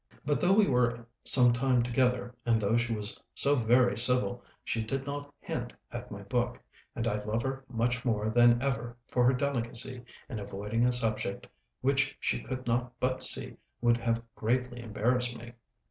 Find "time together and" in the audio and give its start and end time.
1.53-2.59